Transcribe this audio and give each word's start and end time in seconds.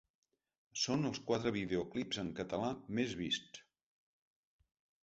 Són 0.83 1.05
els 1.09 1.21
quatre 1.27 1.53
videoclips 1.57 2.23
en 2.25 2.33
català 2.41 2.73
més 3.01 3.17
vists. 3.23 3.65